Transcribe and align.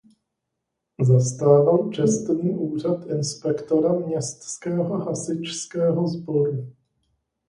Zastával 1.01 1.91
čestný 1.93 2.55
úřad 2.55 3.05
inspektora 3.07 3.93
městského 3.93 4.97
hasičského 4.97 6.07
sboru. 6.07 6.73